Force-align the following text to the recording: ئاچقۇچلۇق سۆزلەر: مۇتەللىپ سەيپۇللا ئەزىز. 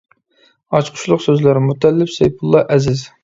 ئاچقۇچلۇق 0.77 1.21
سۆزلەر: 1.27 1.59
مۇتەللىپ 1.67 2.13
سەيپۇللا 2.17 2.65
ئەزىز. 2.77 3.05